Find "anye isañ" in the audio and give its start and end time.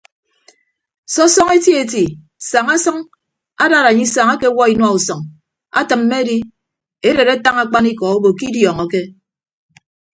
3.89-4.29